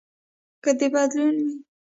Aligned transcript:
که 0.63 0.71
د 0.79 0.81
بدلو 0.93 1.27
وي. 1.45 1.49